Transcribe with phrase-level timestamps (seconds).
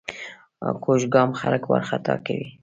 [0.83, 2.49] کوږ ګام خلک وارخطا کوي